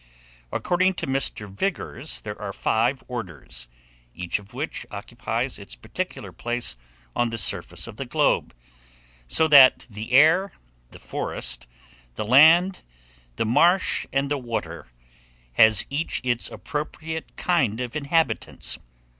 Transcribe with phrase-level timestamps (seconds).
[0.51, 1.47] According to Mr.
[1.47, 3.67] Vigors, there are five orders,
[4.15, 6.75] each of which occupies its peculiar place
[7.15, 8.55] on the surface of the globe;
[9.27, 10.53] so that the air,
[10.89, 11.67] the forest,
[12.15, 12.81] the land,
[13.35, 14.87] the marsh, and the water,
[15.53, 18.79] has each its appropriate kind of inhabitants.